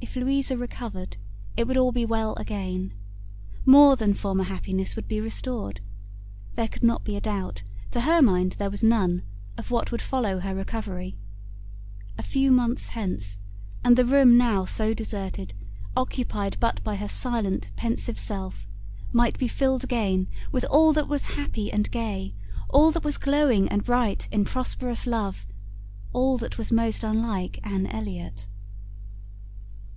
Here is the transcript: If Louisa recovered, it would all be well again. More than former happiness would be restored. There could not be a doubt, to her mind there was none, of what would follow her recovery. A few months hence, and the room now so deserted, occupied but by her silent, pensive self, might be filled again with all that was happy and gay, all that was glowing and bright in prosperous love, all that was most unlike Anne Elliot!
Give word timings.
If 0.00 0.16
Louisa 0.16 0.56
recovered, 0.56 1.16
it 1.56 1.66
would 1.66 1.76
all 1.78 1.90
be 1.90 2.04
well 2.04 2.34
again. 2.36 2.92
More 3.64 3.96
than 3.96 4.12
former 4.14 4.44
happiness 4.44 4.94
would 4.94 5.08
be 5.08 5.20
restored. 5.20 5.80
There 6.56 6.68
could 6.68 6.84
not 6.84 7.02
be 7.04 7.16
a 7.16 7.20
doubt, 7.22 7.62
to 7.90 8.02
her 8.02 8.20
mind 8.22 8.52
there 8.52 8.70
was 8.70 8.82
none, 8.82 9.22
of 9.58 9.70
what 9.72 9.90
would 9.90 10.02
follow 10.02 10.38
her 10.40 10.54
recovery. 10.54 11.16
A 12.18 12.22
few 12.22 12.52
months 12.52 12.88
hence, 12.88 13.40
and 13.82 13.96
the 13.96 14.04
room 14.04 14.36
now 14.36 14.66
so 14.66 14.92
deserted, 14.94 15.52
occupied 15.96 16.58
but 16.60 16.84
by 16.84 16.94
her 16.96 17.08
silent, 17.08 17.70
pensive 17.74 18.18
self, 18.18 18.68
might 19.10 19.36
be 19.38 19.48
filled 19.48 19.82
again 19.82 20.28
with 20.52 20.64
all 20.66 20.92
that 20.92 21.08
was 21.08 21.30
happy 21.30 21.72
and 21.72 21.90
gay, 21.90 22.34
all 22.68 22.90
that 22.92 23.04
was 23.04 23.16
glowing 23.18 23.68
and 23.68 23.84
bright 23.84 24.28
in 24.30 24.44
prosperous 24.44 25.06
love, 25.08 25.46
all 26.12 26.36
that 26.38 26.56
was 26.58 26.70
most 26.70 27.02
unlike 27.02 27.58
Anne 27.64 27.86
Elliot! 27.88 28.46